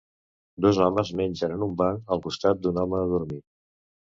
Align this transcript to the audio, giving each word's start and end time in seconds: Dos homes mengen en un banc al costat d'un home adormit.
Dos 0.65 0.79
homes 0.85 1.11
mengen 1.19 1.53
en 1.57 1.65
un 1.67 1.75
banc 1.83 2.11
al 2.17 2.25
costat 2.25 2.65
d'un 2.65 2.81
home 2.87 3.03
adormit. 3.05 3.47